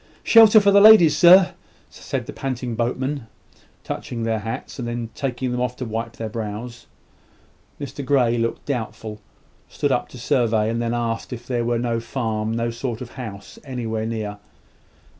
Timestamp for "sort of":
12.71-13.11